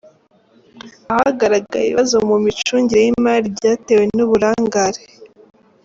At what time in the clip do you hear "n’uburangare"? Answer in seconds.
4.15-5.01